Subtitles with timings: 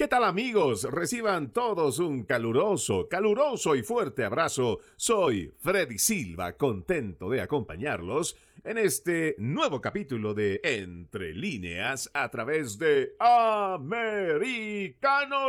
[0.00, 0.84] ¿Qué tal amigos?
[0.84, 4.78] Reciban todos un caluroso, caluroso y fuerte abrazo.
[4.96, 8.34] Soy Freddy Silva, contento de acompañarlos
[8.64, 14.70] en este nuevo capítulo de Entre líneas a través de Americano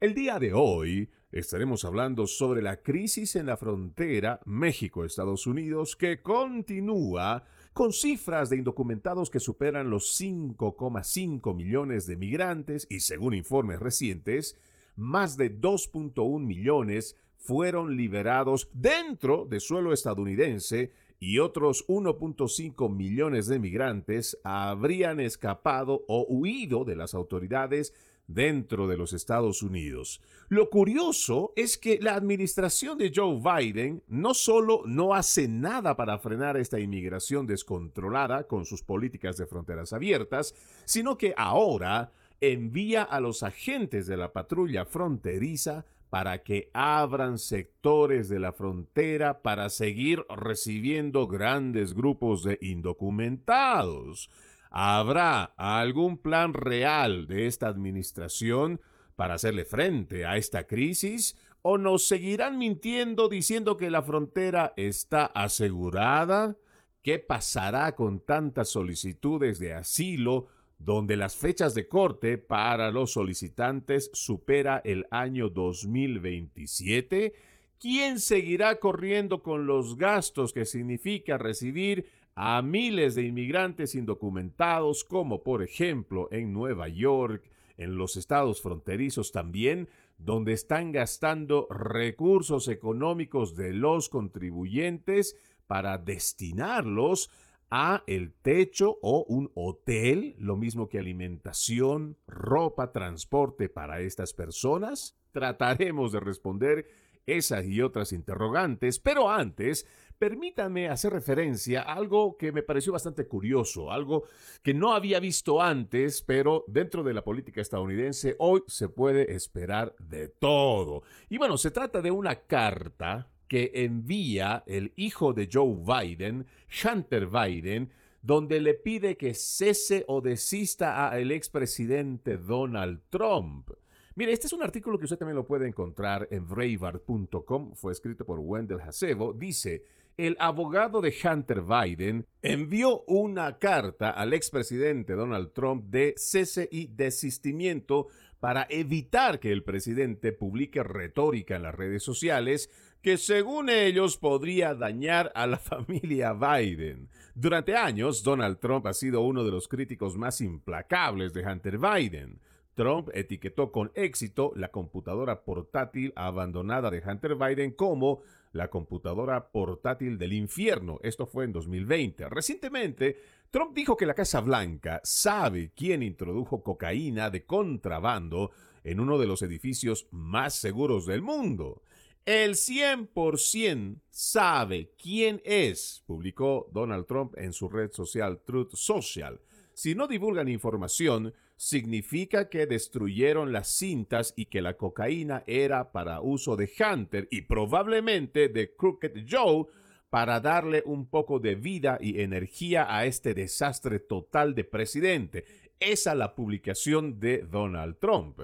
[0.00, 6.22] El día de hoy estaremos hablando sobre la crisis en la frontera México-Estados Unidos que
[6.22, 13.78] continúa con cifras de indocumentados que superan los 5,5 millones de migrantes y según informes
[13.78, 14.58] recientes,
[14.96, 23.60] más de 2.1 millones fueron liberados dentro de suelo estadounidense y otros 1.5 millones de
[23.60, 27.94] migrantes habrían escapado o huido de las autoridades
[28.28, 30.20] dentro de los Estados Unidos.
[30.48, 36.18] Lo curioso es que la administración de Joe Biden no solo no hace nada para
[36.18, 40.54] frenar esta inmigración descontrolada con sus políticas de fronteras abiertas,
[40.84, 48.28] sino que ahora envía a los agentes de la patrulla fronteriza para que abran sectores
[48.28, 54.30] de la frontera para seguir recibiendo grandes grupos de indocumentados.
[54.70, 58.80] ¿Habrá algún plan real de esta administración
[59.16, 61.36] para hacerle frente a esta crisis?
[61.62, 66.56] ¿O nos seguirán mintiendo diciendo que la frontera está asegurada?
[67.02, 70.48] ¿Qué pasará con tantas solicitudes de asilo
[70.78, 77.34] donde las fechas de corte para los solicitantes supera el año 2027?
[77.80, 82.06] ¿Quién seguirá corriendo con los gastos que significa recibir
[82.40, 87.42] a miles de inmigrantes indocumentados, como por ejemplo en Nueva York,
[87.76, 89.88] en los estados fronterizos también,
[90.18, 95.34] donde están gastando recursos económicos de los contribuyentes
[95.66, 97.28] para destinarlos
[97.72, 105.18] a el techo o un hotel, lo mismo que alimentación, ropa, transporte para estas personas?
[105.32, 106.86] Trataremos de responder
[107.26, 109.86] esas y otras interrogantes, pero antes,
[110.18, 114.24] permítanme hacer referencia a algo que me pareció bastante curioso, algo
[114.62, 119.94] que no había visto antes, pero dentro de la política estadounidense hoy se puede esperar
[119.98, 121.02] de todo.
[121.28, 126.46] Y bueno, se trata de una carta que envía el hijo de Joe Biden,
[126.84, 127.90] Hunter Biden,
[128.20, 133.70] donde le pide que cese o desista al expresidente Donald Trump.
[134.16, 138.26] Mire, este es un artículo que usted también lo puede encontrar en Breitbart.com, fue escrito
[138.26, 139.32] por Wendell Hasebo.
[139.32, 139.84] Dice,
[140.18, 146.88] el abogado de Hunter Biden envió una carta al expresidente Donald Trump de cese y
[146.88, 148.08] desistimiento
[148.40, 152.68] para evitar que el presidente publique retórica en las redes sociales
[153.00, 157.08] que según ellos podría dañar a la familia Biden.
[157.36, 162.40] Durante años, Donald Trump ha sido uno de los críticos más implacables de Hunter Biden.
[162.74, 168.22] Trump etiquetó con éxito la computadora portátil abandonada de Hunter Biden como
[168.52, 170.98] la computadora portátil del infierno.
[171.02, 172.28] Esto fue en 2020.
[172.28, 173.20] Recientemente,
[173.50, 178.50] Trump dijo que la Casa Blanca sabe quién introdujo cocaína de contrabando
[178.84, 181.82] en uno de los edificios más seguros del mundo.
[182.24, 189.40] El 100% sabe quién es, publicó Donald Trump en su red social Truth Social.
[189.72, 196.20] Si no divulgan información, significa que destruyeron las cintas y que la cocaína era para
[196.20, 199.66] uso de Hunter y probablemente de Crooked Joe
[200.08, 205.44] para darle un poco de vida y energía a este desastre total de presidente.
[205.80, 208.40] Esa es la publicación de Donald Trump.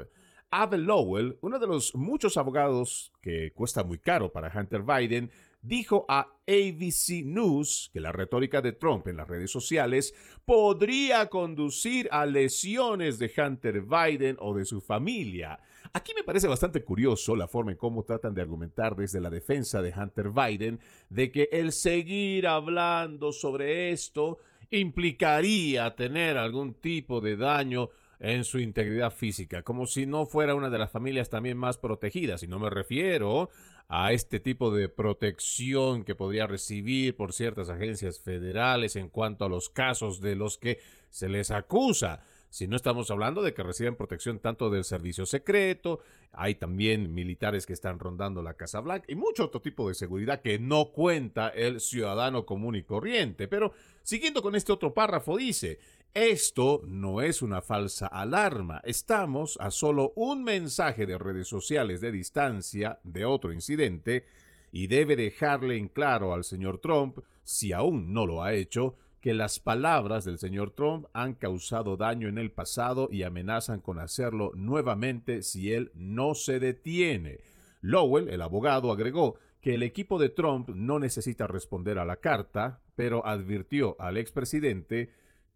[0.50, 5.31] Abel Lowell, uno de los muchos abogados que cuesta muy caro para Hunter Biden,
[5.65, 10.15] dijo a ABC News que la retórica de Trump en las redes sociales
[10.45, 15.59] podría conducir a lesiones de Hunter Biden o de su familia.
[15.93, 19.81] Aquí me parece bastante curioso la forma en cómo tratan de argumentar desde la defensa
[19.81, 24.39] de Hunter Biden de que el seguir hablando sobre esto
[24.71, 30.71] implicaría tener algún tipo de daño en su integridad física, como si no fuera una
[30.71, 32.43] de las familias también más protegidas.
[32.43, 33.51] Y no me refiero
[33.89, 39.49] a este tipo de protección que podría recibir por ciertas agencias federales en cuanto a
[39.49, 42.23] los casos de los que se les acusa.
[42.55, 45.99] Si no estamos hablando de que reciben protección tanto del servicio secreto,
[46.31, 50.41] hay también militares que están rondando la Casa Blanca y mucho otro tipo de seguridad
[50.41, 53.49] que no cuenta el ciudadano común y corriente.
[53.49, 53.73] Pero
[54.05, 55.81] siguiendo con este otro párrafo dice,
[56.15, 58.81] esto no es una falsa alarma.
[58.85, 64.27] Estamos a solo un mensaje de redes sociales de distancia de otro incidente
[64.71, 69.32] y debe dejarle en claro al señor Trump, si aún no lo ha hecho, que
[69.32, 74.53] las palabras del señor Trump han causado daño en el pasado y amenazan con hacerlo
[74.55, 77.41] nuevamente si él no se detiene.
[77.81, 82.82] Lowell, el abogado, agregó que el equipo de Trump no necesita responder a la carta,
[82.97, 85.11] pero advirtió al expresidente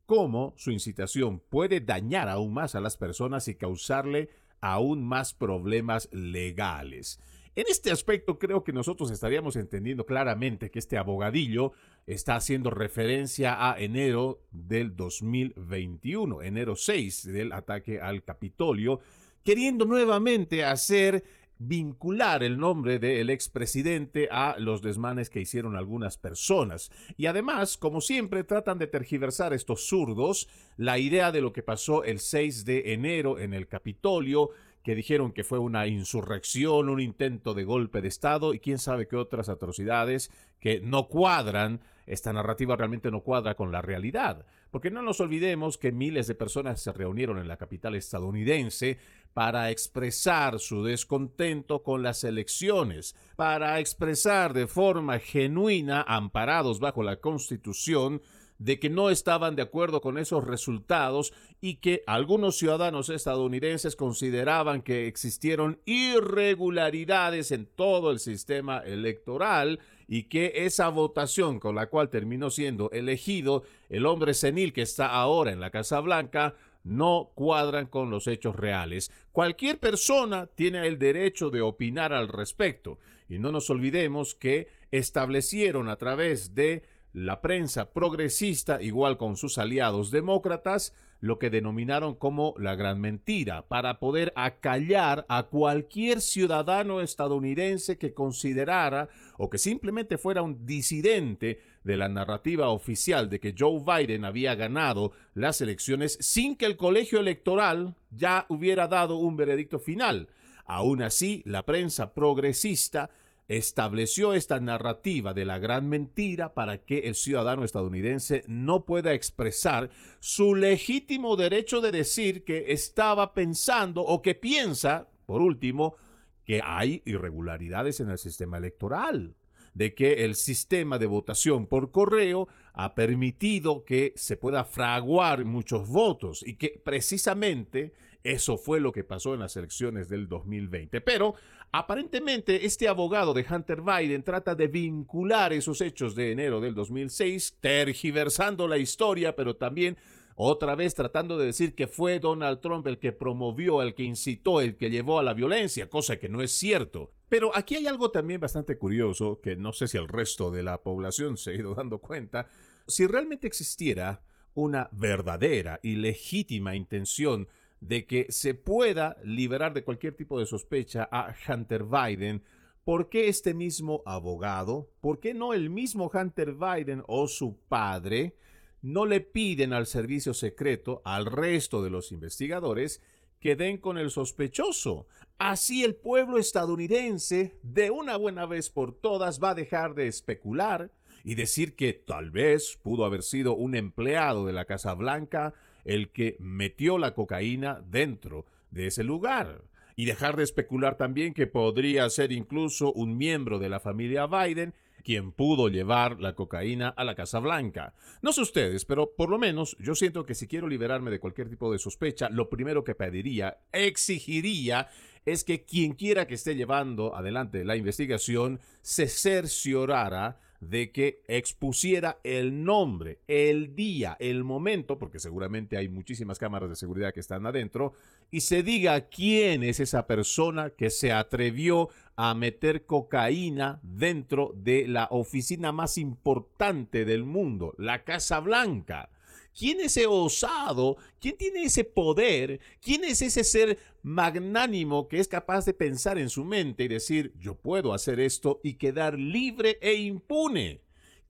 [0.06, 4.30] cómo su incitación puede dañar aún más a las personas y causarle
[4.62, 7.20] aún más problemas legales.
[7.58, 11.72] En este aspecto creo que nosotros estaríamos entendiendo claramente que este abogadillo
[12.06, 19.00] está haciendo referencia a enero del 2021, enero 6 del ataque al Capitolio,
[19.42, 21.24] queriendo nuevamente hacer
[21.58, 26.92] vincular el nombre del expresidente a los desmanes que hicieron algunas personas.
[27.16, 32.04] Y además, como siempre, tratan de tergiversar estos zurdos la idea de lo que pasó
[32.04, 34.50] el 6 de enero en el Capitolio,
[34.88, 39.06] que dijeron que fue una insurrección, un intento de golpe de Estado y quién sabe
[39.06, 40.30] qué otras atrocidades
[40.60, 44.46] que no cuadran, esta narrativa realmente no cuadra con la realidad.
[44.70, 48.96] Porque no nos olvidemos que miles de personas se reunieron en la capital estadounidense
[49.34, 57.16] para expresar su descontento con las elecciones, para expresar de forma genuina, amparados bajo la
[57.16, 58.22] Constitución,
[58.58, 64.82] de que no estaban de acuerdo con esos resultados y que algunos ciudadanos estadounidenses consideraban
[64.82, 69.78] que existieron irregularidades en todo el sistema electoral
[70.08, 75.08] y que esa votación con la cual terminó siendo elegido el hombre senil que está
[75.08, 79.10] ahora en la Casa Blanca no cuadran con los hechos reales.
[79.32, 85.88] Cualquier persona tiene el derecho de opinar al respecto y no nos olvidemos que establecieron
[85.88, 86.82] a través de
[87.12, 93.66] la prensa progresista, igual con sus aliados demócratas, lo que denominaron como la gran mentira,
[93.66, 101.60] para poder acallar a cualquier ciudadano estadounidense que considerara o que simplemente fuera un disidente
[101.82, 106.76] de la narrativa oficial de que Joe Biden había ganado las elecciones sin que el
[106.76, 110.28] colegio electoral ya hubiera dado un veredicto final.
[110.66, 113.10] Aún así, la prensa progresista
[113.48, 119.90] estableció esta narrativa de la gran mentira para que el ciudadano estadounidense no pueda expresar
[120.20, 125.96] su legítimo derecho de decir que estaba pensando o que piensa, por último,
[126.44, 129.34] que hay irregularidades en el sistema electoral,
[129.72, 135.88] de que el sistema de votación por correo ha permitido que se pueda fraguar muchos
[135.88, 137.94] votos y que precisamente
[138.34, 141.00] eso fue lo que pasó en las elecciones del 2020.
[141.00, 141.34] Pero
[141.72, 147.56] aparentemente este abogado de Hunter Biden trata de vincular esos hechos de enero del 2006,
[147.60, 149.96] tergiversando la historia, pero también
[150.34, 154.60] otra vez tratando de decir que fue Donald Trump el que promovió, el que incitó,
[154.60, 157.12] el que llevó a la violencia, cosa que no es cierto.
[157.28, 160.82] Pero aquí hay algo también bastante curioso, que no sé si el resto de la
[160.82, 162.46] población se ha ido dando cuenta,
[162.86, 164.22] si realmente existiera
[164.54, 167.48] una verdadera y legítima intención
[167.80, 172.42] de que se pueda liberar de cualquier tipo de sospecha a Hunter Biden,
[172.84, 178.34] ¿por qué este mismo abogado, por qué no el mismo Hunter Biden o su padre,
[178.82, 183.02] no le piden al servicio secreto, al resto de los investigadores,
[183.40, 185.06] que den con el sospechoso.
[185.38, 190.90] Así el pueblo estadounidense, de una buena vez por todas, va a dejar de especular
[191.24, 195.54] y decir que tal vez pudo haber sido un empleado de la Casa Blanca
[195.88, 199.64] el que metió la cocaína dentro de ese lugar.
[199.96, 204.74] Y dejar de especular también que podría ser incluso un miembro de la familia Biden
[205.02, 207.94] quien pudo llevar la cocaína a la Casa Blanca.
[208.20, 211.48] No sé ustedes, pero por lo menos yo siento que si quiero liberarme de cualquier
[211.48, 214.88] tipo de sospecha, lo primero que pediría, exigiría,
[215.24, 222.18] es que quien quiera que esté llevando adelante la investigación se cerciorara de que expusiera
[222.24, 227.46] el nombre, el día, el momento, porque seguramente hay muchísimas cámaras de seguridad que están
[227.46, 227.92] adentro,
[228.30, 234.88] y se diga quién es esa persona que se atrevió a meter cocaína dentro de
[234.88, 239.10] la oficina más importante del mundo, la Casa Blanca.
[239.58, 240.98] ¿Quién es ese osado?
[241.20, 242.60] ¿Quién tiene ese poder?
[242.80, 247.32] ¿Quién es ese ser magnánimo que es capaz de pensar en su mente y decir,
[247.40, 250.82] yo puedo hacer esto y quedar libre e impune?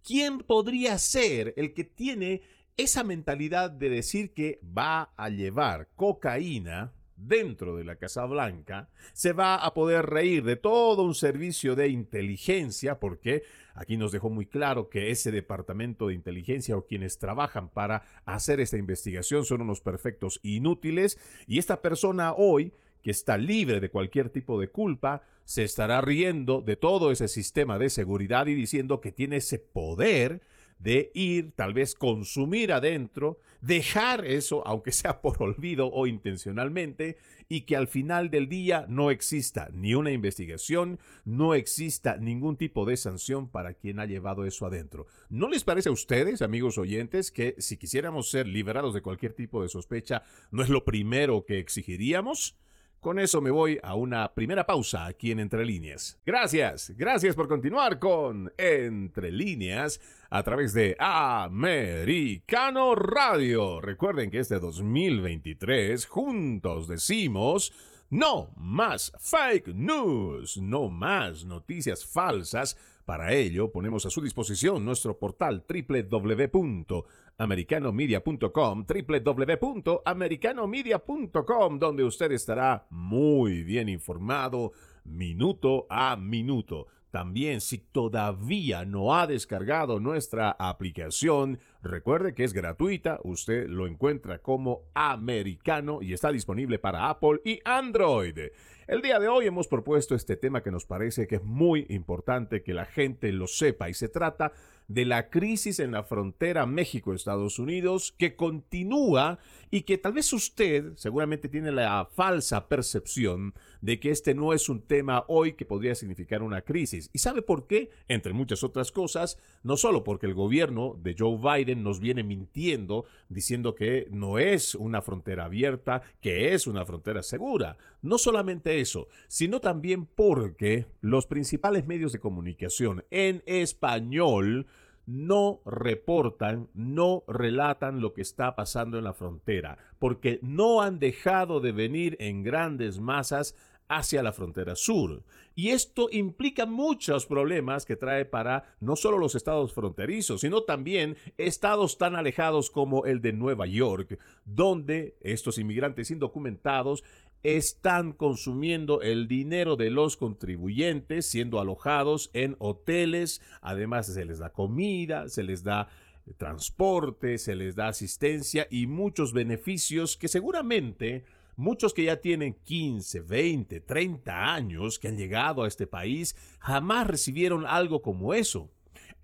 [0.03, 2.43] ¿Quién podría ser el que tiene
[2.77, 9.33] esa mentalidad de decir que va a llevar cocaína dentro de la Casa Blanca, se
[9.33, 13.43] va a poder reír de todo un servicio de inteligencia, porque
[13.79, 18.61] aquí nos dejó muy claro que ese departamento de inteligencia o quienes trabajan para hacer
[18.61, 24.29] esta investigación son unos perfectos inútiles, y esta persona hoy que está libre de cualquier
[24.31, 29.13] tipo de culpa, se estará riendo de todo ese sistema de seguridad y diciendo que
[29.13, 30.43] tiene ese poder
[30.79, 37.17] de ir, tal vez consumir adentro, dejar eso, aunque sea por olvido o intencionalmente,
[37.49, 42.85] y que al final del día no exista ni una investigación, no exista ningún tipo
[42.85, 45.07] de sanción para quien ha llevado eso adentro.
[45.31, 49.63] ¿No les parece a ustedes, amigos oyentes, que si quisiéramos ser liberados de cualquier tipo
[49.63, 52.57] de sospecha, no es lo primero que exigiríamos?
[53.01, 56.19] Con eso me voy a una primera pausa aquí en Entre Líneas.
[56.27, 60.01] Gracias, gracias por continuar con Entre Líneas
[60.31, 63.81] a través de Americano Radio.
[63.81, 67.73] Recuerden que este 2023 juntos decimos...
[68.11, 72.79] No más fake news, no más noticias falsas.
[73.05, 77.05] Para ello ponemos a su disposición nuestro portal www
[77.39, 84.73] americanomedia.com, www.americanomedia.com, donde usted estará muy bien informado
[85.05, 86.89] minuto a minuto.
[87.11, 94.41] También si todavía no ha descargado nuestra aplicación, recuerde que es gratuita, usted lo encuentra
[94.41, 98.39] como americano y está disponible para Apple y Android.
[98.87, 102.63] El día de hoy hemos propuesto este tema que nos parece que es muy importante
[102.63, 107.59] que la gente lo sepa y se trata de la crisis en la frontera México-Estados
[107.59, 109.39] Unidos que continúa
[109.71, 113.53] y que tal vez usted seguramente tiene la falsa percepción
[113.83, 117.11] de que este no es un tema hoy que podría significar una crisis.
[117.13, 117.91] ¿Y sabe por qué?
[118.09, 123.05] Entre muchas otras cosas, no solo porque el gobierno de Joe Biden nos viene mintiendo
[123.29, 127.77] diciendo que no es una frontera abierta, que es una frontera segura.
[128.01, 134.67] No solamente eso, sino también porque los principales medios de comunicación en español
[135.09, 141.61] no reportan, no relatan lo que está pasando en la frontera, porque no han dejado
[141.61, 143.57] de venir en grandes masas
[143.89, 145.23] hacia la frontera sur.
[145.55, 151.17] Y esto implica muchos problemas que trae para no solo los estados fronterizos, sino también
[151.39, 157.03] estados tan alejados como el de Nueva York, donde estos inmigrantes indocumentados
[157.43, 164.51] están consumiendo el dinero de los contribuyentes, siendo alojados en hoteles, además se les da
[164.51, 165.89] comida, se les da
[166.37, 171.25] transporte, se les da asistencia y muchos beneficios que seguramente
[171.57, 177.07] muchos que ya tienen 15, 20, 30 años que han llegado a este país jamás
[177.07, 178.71] recibieron algo como eso.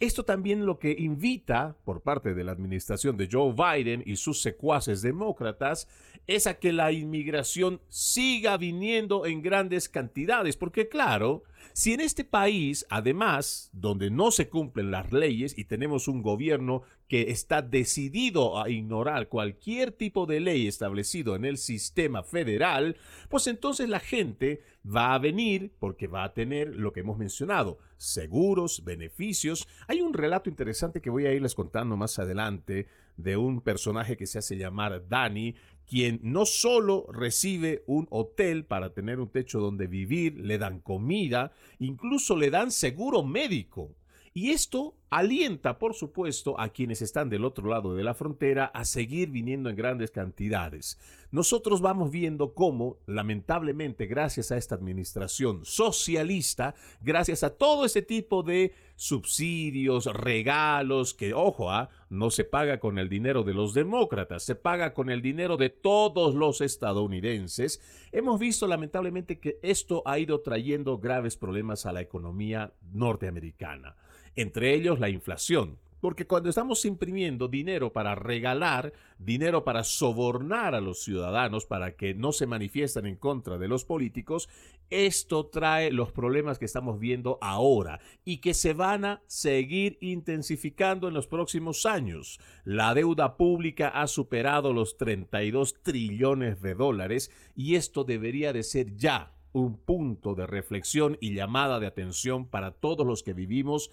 [0.00, 4.42] Esto también lo que invita por parte de la administración de Joe Biden y sus
[4.42, 5.88] secuaces demócratas
[6.26, 12.24] es a que la inmigración siga viniendo en grandes cantidades, porque claro, si en este
[12.24, 18.62] país, además, donde no se cumplen las leyes y tenemos un gobierno que está decidido
[18.62, 22.96] a ignorar cualquier tipo de ley establecido en el sistema federal,
[23.28, 27.78] pues entonces la gente va a venir porque va a tener lo que hemos mencionado,
[27.96, 29.66] seguros, beneficios.
[29.88, 34.26] Hay un relato interesante que voy a irles contando más adelante de un personaje que
[34.26, 35.54] se hace llamar Danny,
[35.88, 41.52] quien no solo recibe un hotel para tener un techo donde vivir, le dan comida,
[41.78, 43.94] incluso le dan seguro médico.
[44.36, 48.84] Y esto alienta, por supuesto, a quienes están del otro lado de la frontera a
[48.84, 50.98] seguir viniendo en grandes cantidades.
[51.30, 58.42] Nosotros vamos viendo cómo, lamentablemente, gracias a esta administración socialista, gracias a todo ese tipo
[58.42, 61.90] de subsidios, regalos, que, ojo, ¿ah?
[62.10, 65.70] no se paga con el dinero de los demócratas, se paga con el dinero de
[65.70, 72.00] todos los estadounidenses, hemos visto lamentablemente que esto ha ido trayendo graves problemas a la
[72.00, 73.94] economía norteamericana
[74.36, 75.78] entre ellos la inflación.
[76.04, 82.12] Porque cuando estamos imprimiendo dinero para regalar, dinero para sobornar a los ciudadanos para que
[82.12, 84.50] no se manifiesten en contra de los políticos,
[84.90, 91.08] esto trae los problemas que estamos viendo ahora y que se van a seguir intensificando
[91.08, 92.38] en los próximos años.
[92.64, 98.94] La deuda pública ha superado los 32 trillones de dólares y esto debería de ser
[98.94, 103.90] ya un punto de reflexión y llamada de atención para todos los que vivimos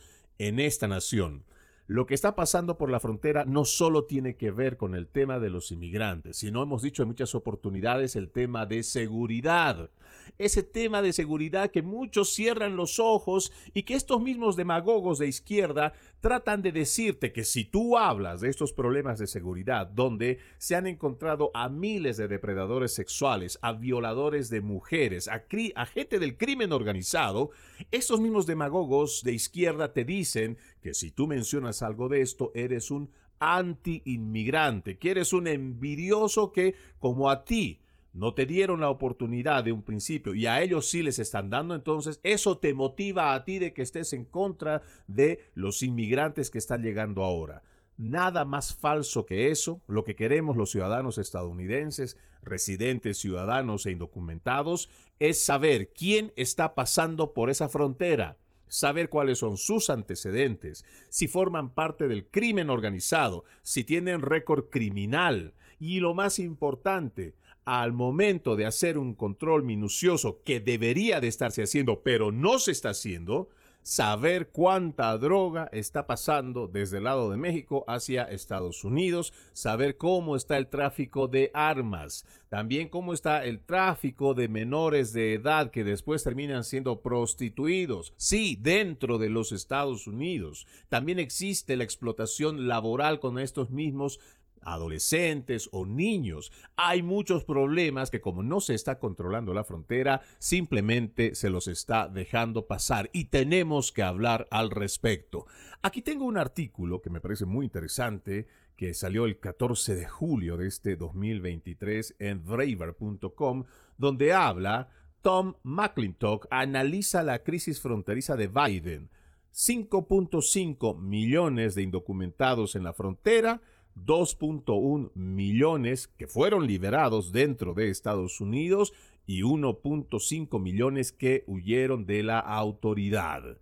[0.47, 1.45] en esta nación.
[1.85, 5.39] lo que está pasando por la frontera no solo tiene que ver con el tema
[5.39, 9.89] de los inmigrantes, sino hemos dicho en muchas oportunidades el tema de seguridad.
[10.37, 15.27] Ese tema de seguridad que muchos cierran los ojos y que estos mismos demagogos de
[15.27, 20.75] izquierda tratan de decirte que si tú hablas de estos problemas de seguridad, donde se
[20.75, 25.43] han encontrado a miles de depredadores sexuales, a violadores de mujeres, a,
[25.75, 27.51] a gente del crimen organizado,
[27.91, 32.91] estos mismos demagogos de izquierda te dicen que si tú mencionas algo de esto, eres
[32.91, 37.79] un anti-inmigrante, que eres un envidioso que, como a ti,
[38.13, 41.75] no te dieron la oportunidad de un principio y a ellos sí les están dando,
[41.75, 46.57] entonces eso te motiva a ti de que estés en contra de los inmigrantes que
[46.57, 47.63] están llegando ahora.
[47.97, 54.89] Nada más falso que eso, lo que queremos los ciudadanos estadounidenses, residentes, ciudadanos e indocumentados,
[55.19, 58.37] es saber quién está pasando por esa frontera
[58.71, 65.53] saber cuáles son sus antecedentes, si forman parte del crimen organizado, si tienen récord criminal
[65.77, 71.63] y lo más importante, al momento de hacer un control minucioso que debería de estarse
[71.63, 73.49] haciendo, pero no se está haciendo,
[73.83, 80.35] saber cuánta droga está pasando desde el lado de México hacia Estados Unidos, saber cómo
[80.35, 85.83] está el tráfico de armas, también cómo está el tráfico de menores de edad que
[85.83, 88.13] después terminan siendo prostituidos.
[88.17, 90.67] Sí, dentro de los Estados Unidos.
[90.89, 94.19] También existe la explotación laboral con estos mismos
[94.63, 96.51] adolescentes o niños.
[96.75, 102.07] Hay muchos problemas que como no se está controlando la frontera, simplemente se los está
[102.07, 105.45] dejando pasar y tenemos que hablar al respecto.
[105.81, 110.57] Aquí tengo un artículo que me parece muy interesante que salió el 14 de julio
[110.57, 113.65] de este 2023 en braver.com,
[113.97, 114.89] donde habla
[115.21, 119.09] Tom McClintock analiza la crisis fronteriza de Biden.
[119.53, 123.61] 5.5 millones de indocumentados en la frontera
[123.95, 128.93] 2.1 millones que fueron liberados dentro de Estados Unidos
[129.25, 133.57] y 1.5 millones que huyeron de la autoridad.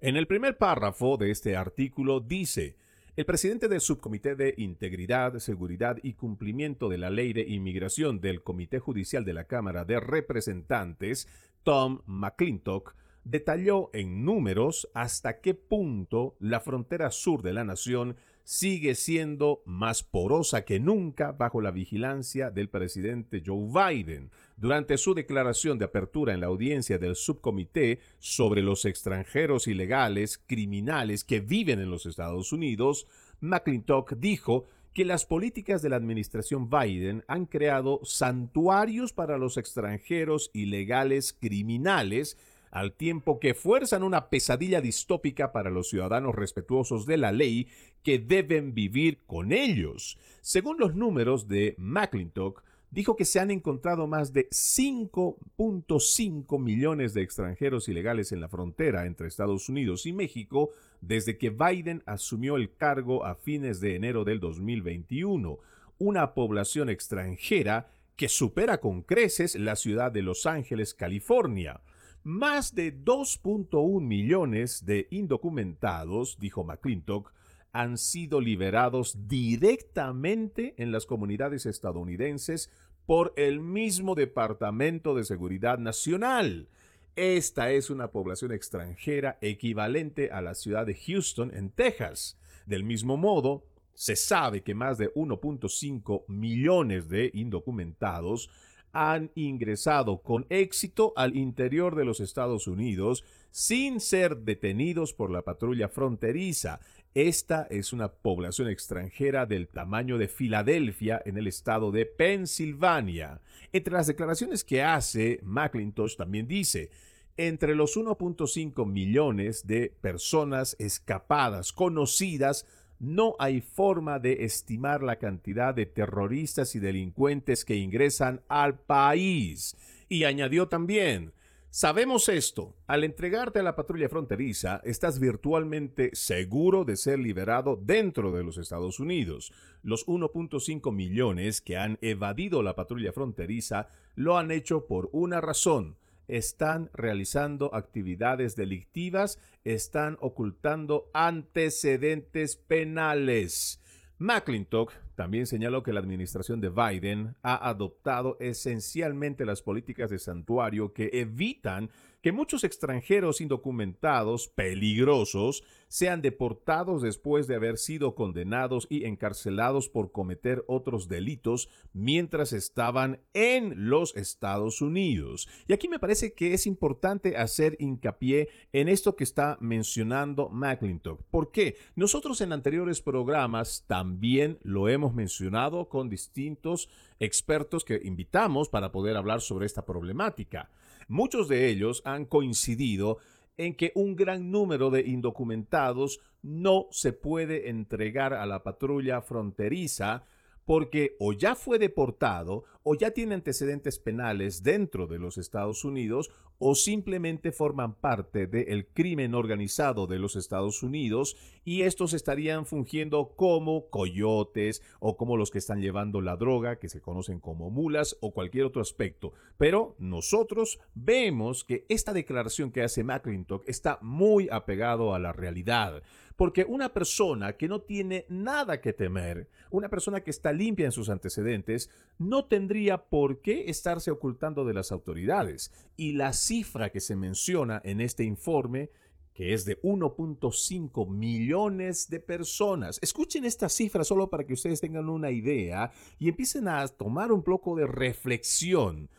[0.00, 2.76] En el primer párrafo de este artículo dice,
[3.16, 8.42] el presidente del Subcomité de Integridad, Seguridad y Cumplimiento de la Ley de Inmigración del
[8.42, 11.28] Comité Judicial de la Cámara de Representantes,
[11.62, 18.94] Tom McClintock, detalló en números hasta qué punto la frontera sur de la nación sigue
[18.94, 24.30] siendo más porosa que nunca bajo la vigilancia del presidente Joe Biden.
[24.56, 31.24] Durante su declaración de apertura en la audiencia del subcomité sobre los extranjeros ilegales criminales
[31.24, 33.08] que viven en los Estados Unidos,
[33.40, 40.50] McClintock dijo que las políticas de la administración Biden han creado santuarios para los extranjeros
[40.54, 42.38] ilegales criminales
[42.74, 47.68] al tiempo que fuerzan una pesadilla distópica para los ciudadanos respetuosos de la ley
[48.02, 50.18] que deben vivir con ellos.
[50.40, 57.22] Según los números de McClintock, dijo que se han encontrado más de 5.5 millones de
[57.22, 62.74] extranjeros ilegales en la frontera entre Estados Unidos y México desde que Biden asumió el
[62.74, 65.60] cargo a fines de enero del 2021,
[65.98, 71.80] una población extranjera que supera con creces la ciudad de Los Ángeles, California.
[72.24, 77.30] Más de 2.1 millones de indocumentados, dijo McClintock,
[77.70, 82.70] han sido liberados directamente en las comunidades estadounidenses
[83.04, 86.70] por el mismo Departamento de Seguridad Nacional.
[87.14, 92.38] Esta es una población extranjera equivalente a la ciudad de Houston, en Texas.
[92.64, 98.48] Del mismo modo, se sabe que más de 1.5 millones de indocumentados
[98.94, 105.42] han ingresado con éxito al interior de los Estados Unidos sin ser detenidos por la
[105.42, 106.80] patrulla fronteriza.
[107.12, 113.40] Esta es una población extranjera del tamaño de Filadelfia en el estado de Pensilvania.
[113.72, 116.90] Entre las declaraciones que hace, McIntosh también dice,
[117.36, 122.66] entre los 1.5 millones de personas escapadas conocidas
[122.98, 129.76] no hay forma de estimar la cantidad de terroristas y delincuentes que ingresan al país.
[130.08, 131.32] Y añadió también,
[131.76, 138.30] Sabemos esto, al entregarte a la patrulla fronteriza, estás virtualmente seguro de ser liberado dentro
[138.30, 139.52] de los Estados Unidos.
[139.82, 145.96] Los 1.5 millones que han evadido la patrulla fronteriza lo han hecho por una razón,
[146.28, 153.80] están realizando actividades delictivas, están ocultando antecedentes penales.
[154.18, 160.92] McClintock también señaló que la administración de Biden ha adoptado esencialmente las políticas de santuario
[160.92, 161.90] que evitan
[162.24, 170.10] que muchos extranjeros indocumentados peligrosos sean deportados después de haber sido condenados y encarcelados por
[170.10, 175.50] cometer otros delitos mientras estaban en los Estados Unidos.
[175.68, 181.22] Y aquí me parece que es importante hacer hincapié en esto que está mencionando McClintock.
[181.30, 181.76] ¿Por qué?
[181.94, 186.88] Nosotros en anteriores programas también lo hemos mencionado con distintos
[187.20, 190.70] expertos que invitamos para poder hablar sobre esta problemática.
[191.08, 193.18] Muchos de ellos han coincidido
[193.58, 200.24] en que un gran número de indocumentados no se puede entregar a la patrulla fronteriza
[200.64, 206.30] porque o ya fue deportado o ya tiene antecedentes penales dentro de los Estados Unidos
[206.58, 213.34] o simplemente forman parte del crimen organizado de los Estados Unidos y estos estarían fungiendo
[213.36, 218.16] como coyotes o como los que están llevando la droga, que se conocen como mulas
[218.20, 219.32] o cualquier otro aspecto.
[219.58, 226.02] Pero nosotros vemos que esta declaración que hace McClintock está muy apegado a la realidad.
[226.36, 230.92] Porque una persona que no tiene nada que temer, una persona que está limpia en
[230.92, 235.72] sus antecedentes, no tendría por qué estarse ocultando de las autoridades.
[235.96, 238.90] Y la cifra que se menciona en este informe
[239.34, 243.00] que es de 1.5 millones de personas.
[243.02, 247.42] Escuchen esta cifra solo para que ustedes tengan una idea y empiecen a tomar un
[247.42, 249.10] poco de reflexión.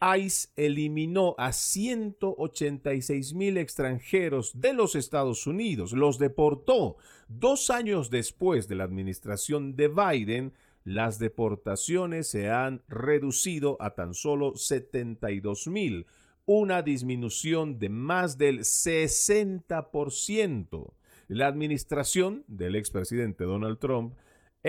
[0.00, 6.98] ICE eliminó a 186 mil extranjeros de los Estados Unidos, los deportó.
[7.28, 10.52] Dos años después de la administración de Biden,
[10.84, 16.06] las deportaciones se han reducido a tan solo 72 mil,
[16.44, 20.92] una disminución de más del 60%.
[21.28, 24.14] La administración del expresidente Donald Trump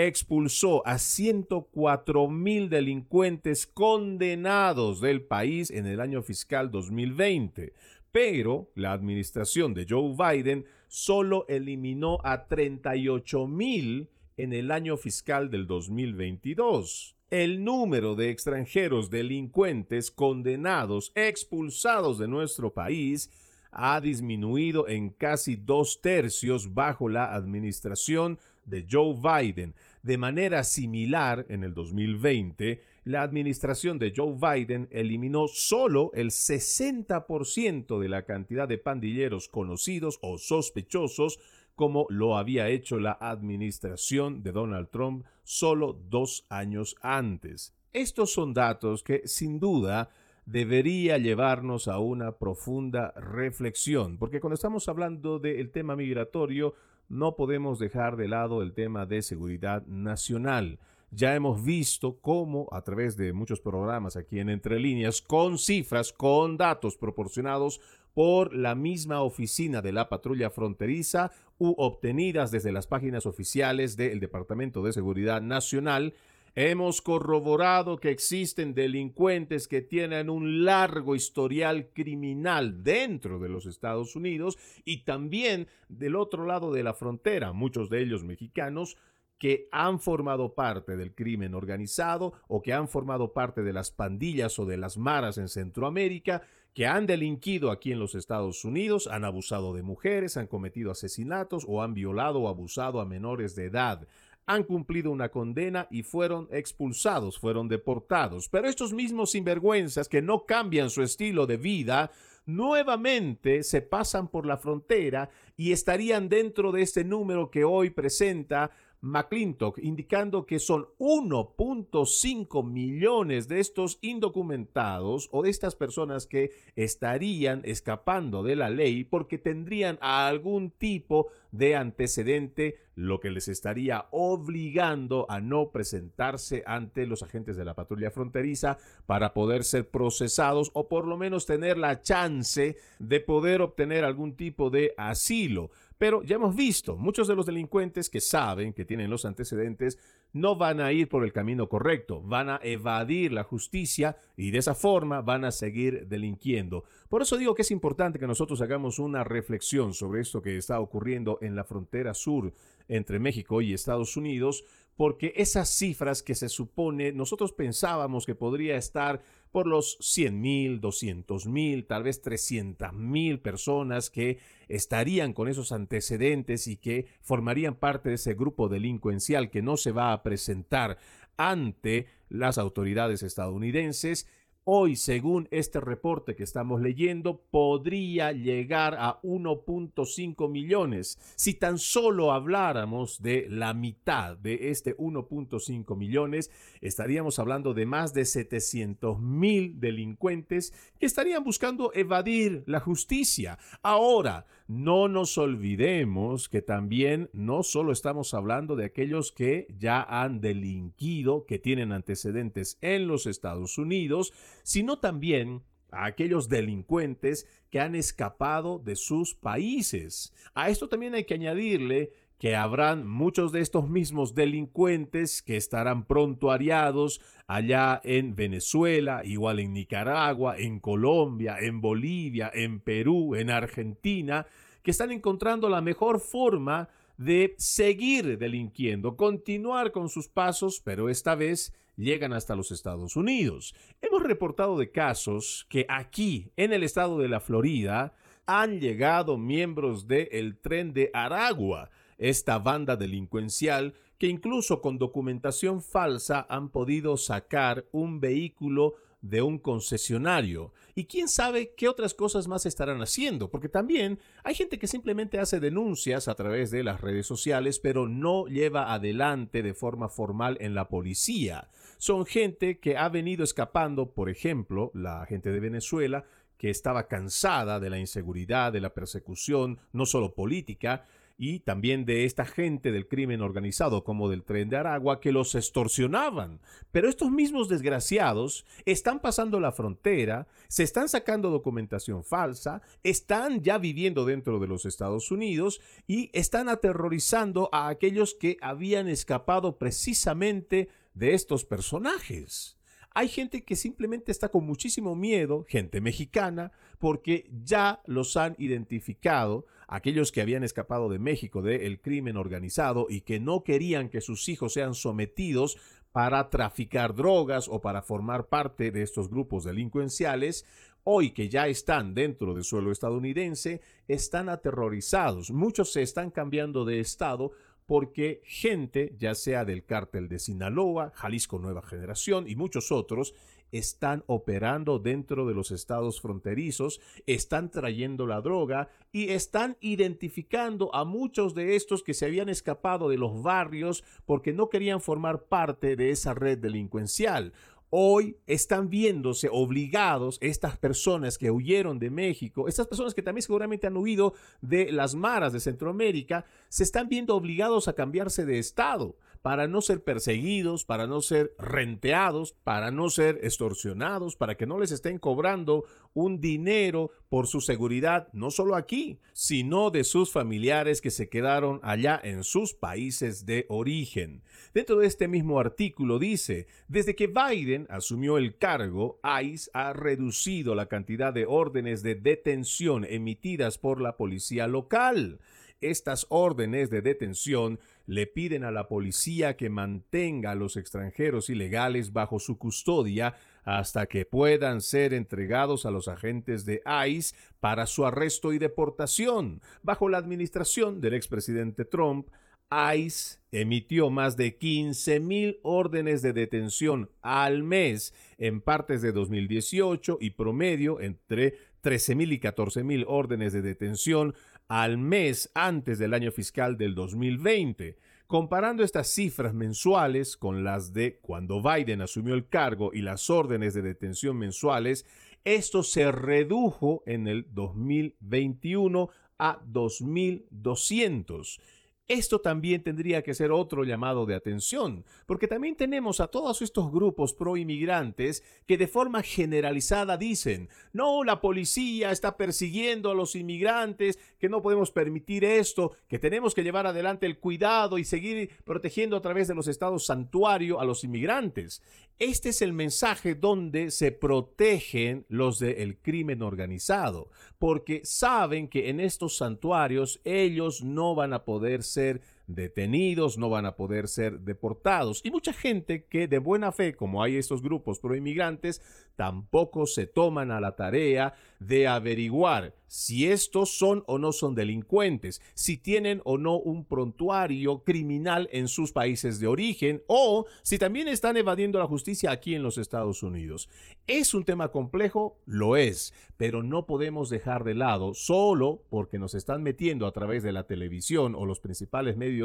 [0.05, 7.73] expulsó a 104 mil delincuentes condenados del país en el año fiscal 2020.
[8.11, 15.49] Pero la administración de Joe Biden solo eliminó a 38 mil en el año fiscal
[15.49, 17.15] del 2022.
[17.31, 23.31] El número de extranjeros delincuentes condenados, expulsados de nuestro país,
[23.71, 29.73] ha disminuido en casi dos tercios bajo la administración de Joe Biden.
[30.03, 37.99] De manera similar, en el 2020, la administración de Joe Biden eliminó solo el 60%
[37.99, 41.39] de la cantidad de pandilleros conocidos o sospechosos
[41.75, 47.75] como lo había hecho la administración de Donald Trump solo dos años antes.
[47.93, 50.09] Estos son datos que sin duda
[50.47, 56.73] debería llevarnos a una profunda reflexión, porque cuando estamos hablando del tema migratorio,
[57.09, 60.79] no podemos dejar de lado el tema de seguridad nacional.
[61.11, 66.11] Ya hemos visto cómo a través de muchos programas aquí en Entre Líneas, con cifras,
[66.11, 67.79] con datos proporcionados
[68.13, 74.19] por la misma oficina de la patrulla fronteriza u obtenidas desde las páginas oficiales del
[74.19, 76.13] Departamento de Seguridad Nacional,
[76.59, 84.15] Hemos corroborado que existen delincuentes que tienen un largo historial criminal dentro de los Estados
[84.15, 88.97] Unidos y también del otro lado de la frontera, muchos de ellos mexicanos,
[89.37, 94.57] que han formado parte del crimen organizado o que han formado parte de las pandillas
[94.57, 96.41] o de las maras en Centroamérica,
[96.73, 101.65] que han delinquido aquí en los Estados Unidos, han abusado de mujeres, han cometido asesinatos
[101.67, 104.07] o han violado o abusado a menores de edad
[104.47, 108.47] han cumplido una condena y fueron expulsados, fueron deportados.
[108.49, 112.11] Pero estos mismos sinvergüenzas que no cambian su estilo de vida,
[112.45, 118.71] nuevamente se pasan por la frontera y estarían dentro de este número que hoy presenta
[119.01, 127.61] McClintock, indicando que son 1.5 millones de estos indocumentados o de estas personas que estarían
[127.63, 135.25] escapando de la ley porque tendrían algún tipo de antecedente, lo que les estaría obligando
[135.29, 140.87] a no presentarse ante los agentes de la patrulla fronteriza para poder ser procesados o
[140.87, 145.69] por lo menos tener la chance de poder obtener algún tipo de asilo.
[145.97, 149.97] Pero ya hemos visto, muchos de los delincuentes que saben que tienen los antecedentes
[150.31, 154.59] no van a ir por el camino correcto, van a evadir la justicia y de
[154.59, 156.83] esa forma van a seguir delinquiendo.
[157.09, 160.79] Por eso digo que es importante que nosotros hagamos una reflexión sobre esto que está
[160.79, 162.53] ocurriendo en la frontera sur
[162.87, 168.77] entre México y Estados Unidos, porque esas cifras que se supone nosotros pensábamos que podría
[168.77, 169.21] estar
[169.57, 175.71] por los 100 mil, 200 mil, tal vez 300 mil personas que estarían con esos
[175.71, 180.99] antecedentes y que formarían parte de ese grupo delincuencial que no se va a presentar
[181.37, 184.27] ante las autoridades estadounidenses
[184.69, 191.17] hoy, según este reporte que estamos leyendo, podría llegar a 1.5 millones.
[191.37, 196.51] Si tan solo habláramos de la mitad de este 1.5 millones,
[196.81, 203.57] estaríamos hablando de más de 700 mil delincuentes que estarían buscando evadir la justicia.
[203.81, 210.41] Ahora, no nos olvidemos que también no solo estamos hablando de aquellos que ya han
[210.41, 217.95] delinquido, que tienen antecedentes en los Estados Unidos, sino también a aquellos delincuentes que han
[217.95, 220.33] escapado de sus países.
[220.53, 226.05] A esto también hay que añadirle que habrán muchos de estos mismos delincuentes que estarán
[226.05, 233.49] pronto ariados allá en Venezuela, igual en Nicaragua, en Colombia, en Bolivia, en Perú, en
[233.49, 234.45] Argentina,
[234.83, 241.33] que están encontrando la mejor forma de seguir delinquiendo, continuar con sus pasos, pero esta
[241.33, 243.73] vez llegan hasta los Estados Unidos.
[244.01, 248.13] Hemos reportado de casos que aquí, en el estado de la Florida,
[248.45, 256.45] han llegado miembros del tren de Aragua, esta banda delincuencial que incluso con documentación falsa
[256.49, 260.73] han podido sacar un vehículo de un concesionario.
[260.95, 265.39] Y quién sabe qué otras cosas más estarán haciendo, porque también hay gente que simplemente
[265.39, 270.57] hace denuncias a través de las redes sociales, pero no lleva adelante de forma formal
[270.59, 271.69] en la policía.
[271.97, 276.25] Son gente que ha venido escapando, por ejemplo, la gente de Venezuela,
[276.57, 281.05] que estaba cansada de la inseguridad, de la persecución, no solo política,
[281.37, 285.53] y también de esta gente del crimen organizado como del tren de Aragua que los
[285.53, 286.59] extorsionaban.
[286.91, 293.77] Pero estos mismos desgraciados están pasando la frontera, se están sacando documentación falsa, están ya
[293.77, 300.89] viviendo dentro de los Estados Unidos y están aterrorizando a aquellos que habían escapado precisamente
[301.13, 302.77] de estos personajes.
[303.17, 309.65] Hay gente que simplemente está con muchísimo miedo, gente mexicana, porque ya los han identificado,
[309.87, 314.47] aquellos que habían escapado de México del crimen organizado y que no querían que sus
[314.49, 315.77] hijos sean sometidos
[316.11, 320.65] para traficar drogas o para formar parte de estos grupos delincuenciales,
[321.03, 325.51] hoy que ya están dentro del suelo estadounidense, están aterrorizados.
[325.51, 327.51] Muchos se están cambiando de estado
[327.85, 333.33] porque gente, ya sea del cártel de Sinaloa, Jalisco Nueva Generación y muchos otros,
[333.71, 341.05] están operando dentro de los estados fronterizos, están trayendo la droga y están identificando a
[341.05, 345.95] muchos de estos que se habían escapado de los barrios porque no querían formar parte
[345.95, 347.53] de esa red delincuencial.
[347.89, 353.87] Hoy están viéndose obligados estas personas que huyeron de México, estas personas que también seguramente
[353.87, 359.15] han huido de las maras de Centroamérica, se están viendo obligados a cambiarse de estado
[359.41, 364.79] para no ser perseguidos, para no ser renteados, para no ser extorsionados, para que no
[364.79, 371.01] les estén cobrando un dinero por su seguridad, no solo aquí, sino de sus familiares
[371.01, 374.43] que se quedaron allá en sus países de origen.
[374.73, 380.75] Dentro de este mismo artículo dice, desde que Biden asumió el cargo, ICE ha reducido
[380.75, 385.39] la cantidad de órdenes de detención emitidas por la policía local.
[385.79, 392.13] Estas órdenes de detención le piden a la policía que mantenga a los extranjeros ilegales
[392.13, 398.05] bajo su custodia hasta que puedan ser entregados a los agentes de ICE para su
[398.05, 399.61] arresto y deportación.
[399.83, 402.29] Bajo la administración del expresidente Trump,
[402.71, 410.31] ICE emitió más de 15.000 órdenes de detención al mes en partes de 2018 y
[410.31, 414.33] promedio entre 13.000 y 14.000 órdenes de detención
[414.67, 417.97] al mes antes del año fiscal del 2020.
[418.27, 423.73] Comparando estas cifras mensuales con las de cuando Biden asumió el cargo y las órdenes
[423.73, 425.05] de detención mensuales,
[425.45, 431.59] esto se redujo en el 2021 a 2.200
[432.07, 436.91] esto también tendría que ser otro llamado de atención, porque también tenemos a todos estos
[436.91, 443.35] grupos pro inmigrantes que de forma generalizada dicen, no, la policía está persiguiendo a los
[443.35, 448.51] inmigrantes, que no podemos permitir esto, que tenemos que llevar adelante el cuidado y seguir
[448.63, 451.81] protegiendo a través de los estados santuario a los inmigrantes.
[452.19, 458.99] Este es el mensaje donde se protegen los del crimen organizado, porque saben que en
[458.99, 465.21] estos santuarios ellos no van a poder ser detenidos, no van a poder ser deportados.
[465.23, 468.81] Y mucha gente que de buena fe, como hay estos grupos pro inmigrantes,
[469.15, 475.41] tampoco se toman a la tarea de averiguar si estos son o no son delincuentes,
[475.55, 481.09] si tienen o no un prontuario criminal en sus países de origen o si también
[481.09, 483.69] están evadiendo la justicia aquí en los Estados Unidos.
[484.05, 485.37] ¿Es un tema complejo?
[485.45, 490.43] Lo es, pero no podemos dejar de lado solo porque nos están metiendo a través
[490.43, 492.36] de la televisión o los principales medios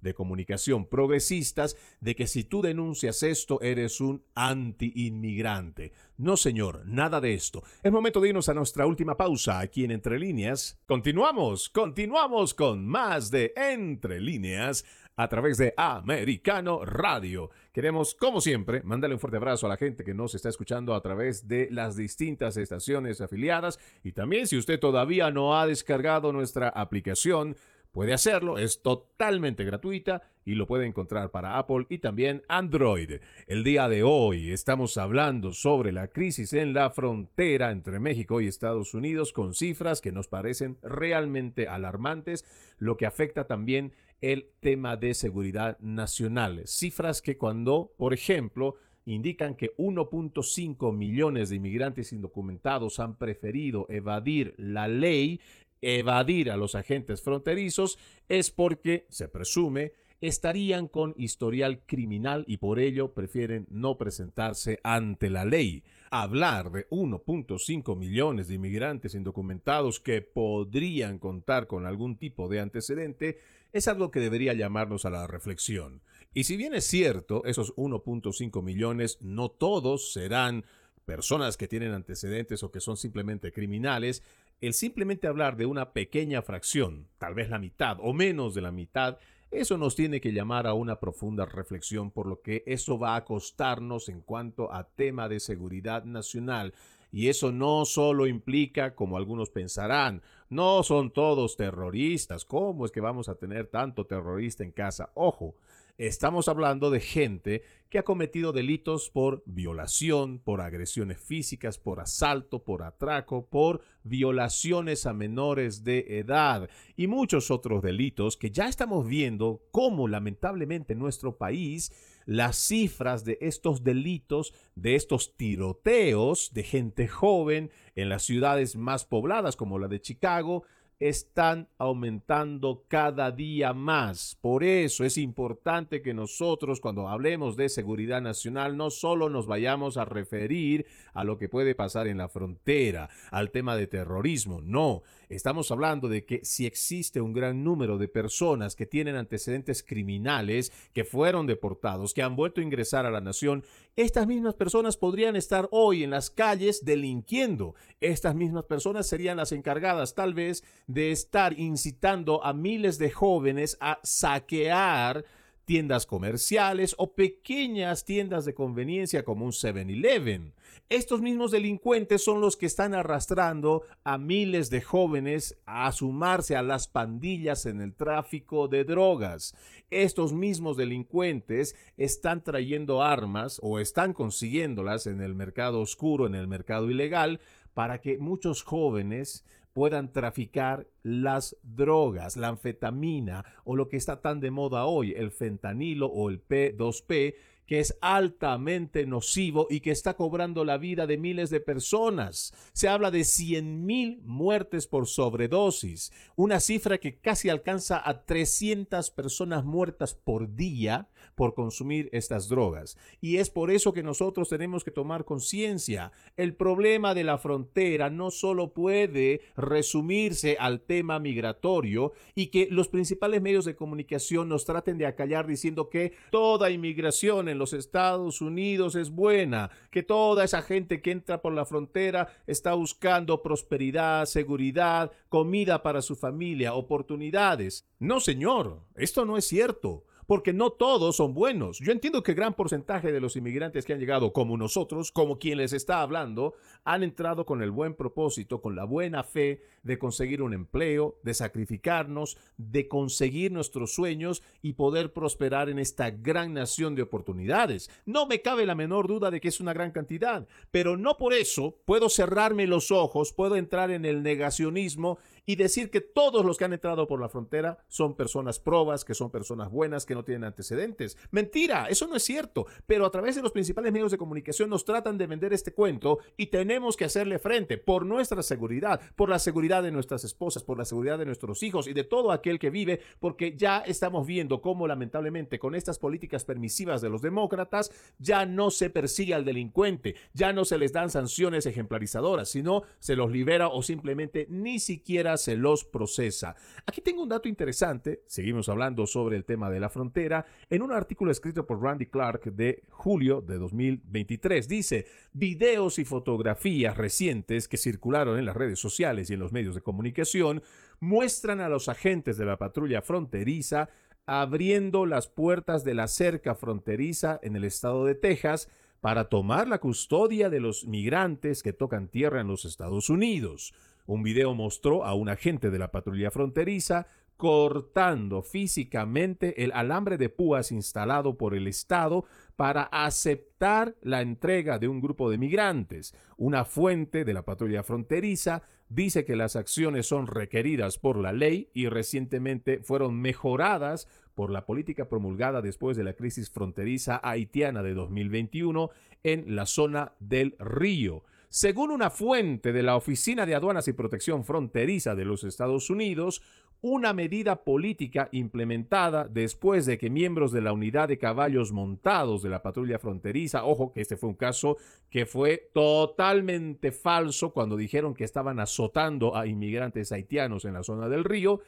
[0.00, 5.92] de comunicación progresistas de que si tú denuncias esto eres un anti-inmigrante.
[6.16, 7.62] No, señor, nada de esto.
[7.82, 10.78] Es momento de irnos a nuestra última pausa aquí en Entre Líneas.
[10.86, 14.84] Continuamos, continuamos con más de Entre Líneas
[15.16, 17.50] a través de Americano Radio.
[17.72, 21.02] Queremos, como siempre, mandarle un fuerte abrazo a la gente que nos está escuchando a
[21.02, 26.70] través de las distintas estaciones afiliadas y también si usted todavía no ha descargado nuestra
[26.70, 27.54] aplicación,
[27.92, 33.20] Puede hacerlo, es totalmente gratuita y lo puede encontrar para Apple y también Android.
[33.48, 38.46] El día de hoy estamos hablando sobre la crisis en la frontera entre México y
[38.46, 42.44] Estados Unidos con cifras que nos parecen realmente alarmantes,
[42.78, 46.62] lo que afecta también el tema de seguridad nacional.
[46.66, 54.54] Cifras que cuando, por ejemplo, indican que 1.5 millones de inmigrantes indocumentados han preferido evadir
[54.58, 55.40] la ley
[55.82, 62.78] evadir a los agentes fronterizos es porque, se presume, estarían con historial criminal y por
[62.78, 65.82] ello prefieren no presentarse ante la ley.
[66.10, 73.38] Hablar de 1.5 millones de inmigrantes indocumentados que podrían contar con algún tipo de antecedente
[73.72, 76.02] es algo que debería llamarnos a la reflexión.
[76.34, 80.64] Y si bien es cierto, esos 1.5 millones no todos serán
[81.04, 84.22] personas que tienen antecedentes o que son simplemente criminales,
[84.60, 88.72] el simplemente hablar de una pequeña fracción, tal vez la mitad o menos de la
[88.72, 89.18] mitad,
[89.50, 93.24] eso nos tiene que llamar a una profunda reflexión por lo que eso va a
[93.24, 96.72] costarnos en cuanto a tema de seguridad nacional.
[97.10, 102.44] Y eso no solo implica, como algunos pensarán, no son todos terroristas.
[102.44, 105.10] ¿Cómo es que vamos a tener tanto terrorista en casa?
[105.14, 105.56] Ojo,
[106.00, 112.64] Estamos hablando de gente que ha cometido delitos por violación, por agresiones físicas, por asalto,
[112.64, 119.06] por atraco, por violaciones a menores de edad y muchos otros delitos que ya estamos
[119.06, 121.92] viendo cómo lamentablemente en nuestro país
[122.24, 129.04] las cifras de estos delitos, de estos tiroteos de gente joven en las ciudades más
[129.04, 130.64] pobladas como la de Chicago,
[131.00, 134.36] están aumentando cada día más.
[134.40, 139.96] Por eso es importante que nosotros cuando hablemos de seguridad nacional no solo nos vayamos
[139.96, 145.02] a referir a lo que puede pasar en la frontera, al tema de terrorismo, no,
[145.30, 150.72] estamos hablando de que si existe un gran número de personas que tienen antecedentes criminales,
[150.92, 153.64] que fueron deportados, que han vuelto a ingresar a la nación,
[153.96, 157.74] estas mismas personas podrían estar hoy en las calles delinquiendo.
[158.00, 163.76] Estas mismas personas serían las encargadas tal vez de estar incitando a miles de jóvenes
[163.80, 165.24] a saquear
[165.64, 170.54] tiendas comerciales o pequeñas tiendas de conveniencia como un 7-Eleven.
[170.88, 176.62] Estos mismos delincuentes son los que están arrastrando a miles de jóvenes a sumarse a
[176.62, 179.54] las pandillas en el tráfico de drogas.
[179.90, 186.48] Estos mismos delincuentes están trayendo armas o están consiguiéndolas en el mercado oscuro, en el
[186.48, 187.40] mercado ilegal,
[187.74, 194.40] para que muchos jóvenes puedan traficar las drogas, la anfetamina o lo que está tan
[194.40, 197.34] de moda hoy, el fentanilo o el P2P,
[197.70, 202.52] que es altamente nocivo y que está cobrando la vida de miles de personas.
[202.72, 209.12] Se habla de 100 mil muertes por sobredosis, una cifra que casi alcanza a 300
[209.12, 212.98] personas muertas por día por consumir estas drogas.
[213.20, 216.10] Y es por eso que nosotros tenemos que tomar conciencia.
[216.36, 222.88] El problema de la frontera no solo puede resumirse al tema migratorio y que los
[222.88, 228.40] principales medios de comunicación nos traten de acallar diciendo que toda inmigración en los Estados
[228.40, 234.24] Unidos es buena, que toda esa gente que entra por la frontera está buscando prosperidad,
[234.26, 237.86] seguridad, comida para su familia, oportunidades.
[238.00, 241.80] No, señor, esto no es cierto porque no todos son buenos.
[241.80, 245.58] Yo entiendo que gran porcentaje de los inmigrantes que han llegado, como nosotros, como quien
[245.58, 246.54] les está hablando,
[246.84, 251.34] han entrado con el buen propósito, con la buena fe de conseguir un empleo, de
[251.34, 257.90] sacrificarnos, de conseguir nuestros sueños y poder prosperar en esta gran nación de oportunidades.
[258.06, 261.32] No me cabe la menor duda de que es una gran cantidad, pero no por
[261.32, 265.18] eso puedo cerrarme los ojos, puedo entrar en el negacionismo
[265.50, 269.14] y decir que todos los que han entrado por la frontera son personas probas, que
[269.14, 271.18] son personas buenas, que no tienen antecedentes.
[271.32, 274.84] Mentira, eso no es cierto, pero a través de los principales medios de comunicación nos
[274.84, 279.40] tratan de vender este cuento y tenemos que hacerle frente por nuestra seguridad, por la
[279.40, 282.70] seguridad de nuestras esposas, por la seguridad de nuestros hijos y de todo aquel que
[282.70, 287.90] vive, porque ya estamos viendo cómo lamentablemente con estas políticas permisivas de los demócratas
[288.20, 293.16] ya no se persigue al delincuente, ya no se les dan sanciones ejemplarizadoras, sino se
[293.16, 296.54] los libera o simplemente ni siquiera se los procesa.
[296.86, 300.92] Aquí tengo un dato interesante, seguimos hablando sobre el tema de la frontera, en un
[300.92, 304.68] artículo escrito por Randy Clark de julio de 2023.
[304.68, 309.74] Dice, videos y fotografías recientes que circularon en las redes sociales y en los medios
[309.74, 310.62] de comunicación
[311.00, 313.88] muestran a los agentes de la patrulla fronteriza
[314.26, 318.68] abriendo las puertas de la cerca fronteriza en el estado de Texas
[319.00, 323.74] para tomar la custodia de los migrantes que tocan tierra en los Estados Unidos.
[324.06, 327.06] Un video mostró a un agente de la patrulla fronteriza
[327.40, 334.88] cortando físicamente el alambre de púas instalado por el Estado para aceptar la entrega de
[334.88, 336.14] un grupo de migrantes.
[336.36, 341.70] Una fuente de la patrulla fronteriza dice que las acciones son requeridas por la ley
[341.72, 347.94] y recientemente fueron mejoradas por la política promulgada después de la crisis fronteriza haitiana de
[347.94, 348.90] 2021
[349.22, 351.24] en la zona del río.
[351.52, 356.42] Según una fuente de la Oficina de Aduanas y Protección Fronteriza de los Estados Unidos,
[356.80, 362.50] una medida política implementada después de que miembros de la unidad de caballos montados de
[362.50, 364.76] la patrulla fronteriza, ojo que este fue un caso
[365.10, 371.08] que fue totalmente falso cuando dijeron que estaban azotando a inmigrantes haitianos en la zona
[371.08, 371.62] del río,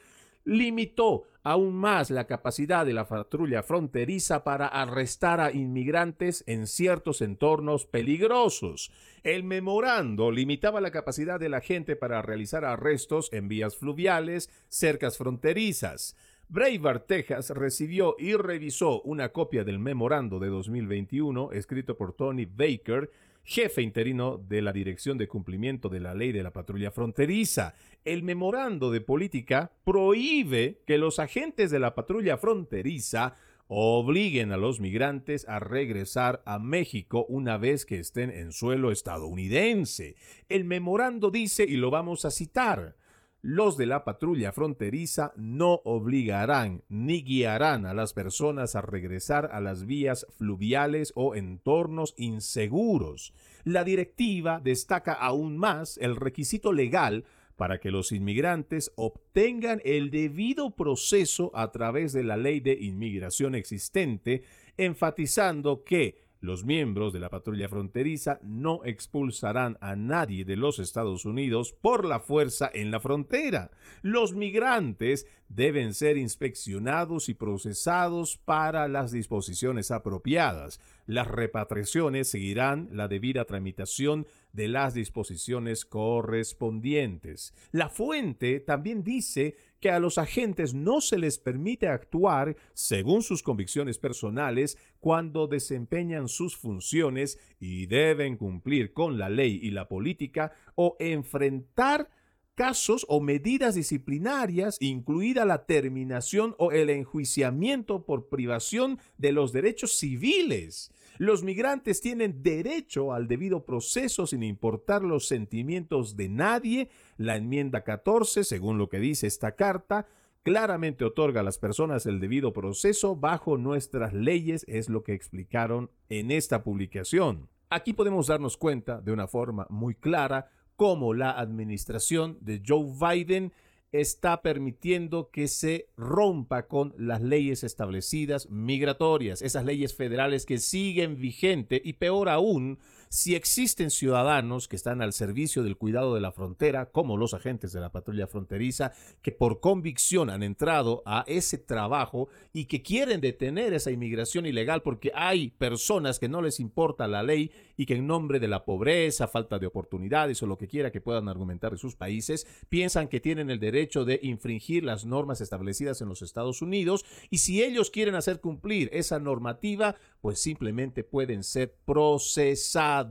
[0.45, 7.21] limitó aún más la capacidad de la patrulla fronteriza para arrestar a inmigrantes en ciertos
[7.21, 8.91] entornos peligrosos.
[9.23, 15.17] El memorando limitaba la capacidad de la gente para realizar arrestos en vías fluviales, cercas
[15.17, 16.15] fronterizas.
[16.49, 23.09] Breitbart, Texas, recibió y revisó una copia del memorando de 2021 escrito por Tony Baker,
[23.43, 27.75] jefe interino de la Dirección de Cumplimiento de la Ley de la Patrulla Fronteriza.
[28.05, 33.35] El memorando de política prohíbe que los agentes de la patrulla fronteriza
[33.67, 40.15] obliguen a los migrantes a regresar a México una vez que estén en suelo estadounidense.
[40.49, 42.95] El memorando dice, y lo vamos a citar,
[43.43, 49.59] los de la patrulla fronteriza no obligarán ni guiarán a las personas a regresar a
[49.59, 53.33] las vías fluviales o entornos inseguros.
[53.65, 57.25] La directiva destaca aún más el requisito legal
[57.57, 63.55] para que los inmigrantes obtengan el debido proceso a través de la ley de inmigración
[63.55, 64.43] existente,
[64.77, 71.23] enfatizando que los miembros de la patrulla fronteriza no expulsarán a nadie de los Estados
[71.23, 73.71] Unidos por la fuerza en la frontera.
[74.01, 80.81] Los migrantes deben ser inspeccionados y procesados para las disposiciones apropiadas.
[81.05, 87.53] Las repatriaciones seguirán la debida tramitación de las disposiciones correspondientes.
[87.71, 93.43] La fuente también dice que a los agentes no se les permite actuar según sus
[93.43, 100.53] convicciones personales cuando desempeñan sus funciones y deben cumplir con la ley y la política
[100.75, 102.09] o enfrentar
[102.55, 109.97] casos o medidas disciplinarias, incluida la terminación o el enjuiciamiento por privación de los derechos
[109.97, 110.91] civiles.
[111.17, 116.89] Los migrantes tienen derecho al debido proceso sin importar los sentimientos de nadie.
[117.17, 120.07] La enmienda 14, según lo que dice esta carta,
[120.41, 125.91] claramente otorga a las personas el debido proceso bajo nuestras leyes, es lo que explicaron
[126.09, 127.47] en esta publicación.
[127.69, 130.49] Aquí podemos darnos cuenta de una forma muy clara
[130.83, 133.53] cómo la administración de Joe Biden
[133.93, 141.21] está permitiendo que se rompa con las leyes establecidas migratorias, esas leyes federales que siguen
[141.21, 142.79] vigente y peor aún,
[143.13, 147.71] si existen ciudadanos que están al servicio del cuidado de la frontera, como los agentes
[147.71, 148.91] de la patrulla fronteriza,
[149.21, 154.81] que por convicción han entrado a ese trabajo y que quieren detener esa inmigración ilegal
[154.81, 158.65] porque hay personas que no les importa la ley y que en nombre de la
[158.65, 163.09] pobreza, falta de oportunidades o lo que quiera que puedan argumentar de sus países, piensan
[163.09, 167.63] que tienen el derecho de infringir las normas establecidas en los Estados Unidos y si
[167.63, 173.02] ellos quieren hacer cumplir esa normativa, pues simplemente pueden ser procesados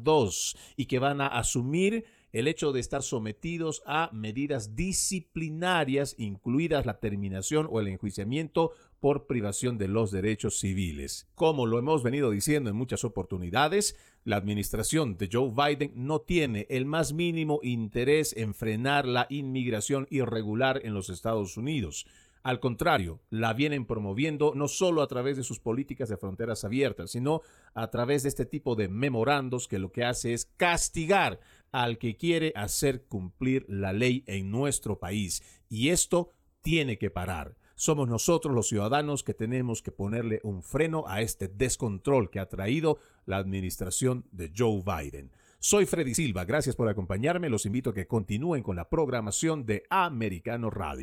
[0.77, 6.99] y que van a asumir el hecho de estar sometidos a medidas disciplinarias, incluidas la
[6.99, 11.29] terminación o el enjuiciamiento por privación de los derechos civiles.
[11.35, 16.67] Como lo hemos venido diciendo en muchas oportunidades, la administración de Joe Biden no tiene
[16.71, 22.07] el más mínimo interés en frenar la inmigración irregular en los Estados Unidos.
[22.43, 27.13] Al contrario, la vienen promoviendo no solo a través de sus políticas de fronteras abiertas,
[27.13, 27.43] sino
[27.75, 31.39] a través de este tipo de memorandos que lo que hace es castigar
[31.71, 35.43] al que quiere hacer cumplir la ley en nuestro país.
[35.69, 36.31] Y esto
[36.63, 37.57] tiene que parar.
[37.75, 42.49] Somos nosotros los ciudadanos que tenemos que ponerle un freno a este descontrol que ha
[42.49, 45.33] traído la administración de Joe Biden.
[45.59, 49.85] Soy Freddy Silva, gracias por acompañarme, los invito a que continúen con la programación de
[49.91, 51.01] Americano Radio.